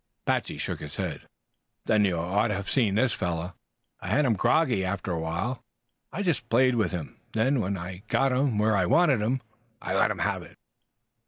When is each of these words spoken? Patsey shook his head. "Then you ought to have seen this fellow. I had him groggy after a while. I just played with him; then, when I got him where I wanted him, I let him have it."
Patsey 0.25 0.57
shook 0.57 0.79
his 0.79 0.95
head. 0.95 1.27
"Then 1.85 2.05
you 2.05 2.17
ought 2.17 2.47
to 2.47 2.55
have 2.55 2.71
seen 2.71 2.95
this 2.95 3.13
fellow. 3.13 3.53
I 3.99 4.07
had 4.07 4.25
him 4.25 4.33
groggy 4.33 4.83
after 4.83 5.11
a 5.11 5.21
while. 5.21 5.63
I 6.11 6.23
just 6.23 6.49
played 6.49 6.73
with 6.73 6.91
him; 6.91 7.17
then, 7.33 7.59
when 7.61 7.77
I 7.77 7.97
got 8.07 8.31
him 8.31 8.57
where 8.57 8.75
I 8.75 8.87
wanted 8.87 9.21
him, 9.21 9.43
I 9.79 9.93
let 9.93 10.09
him 10.09 10.17
have 10.25 10.41
it." 10.41 10.57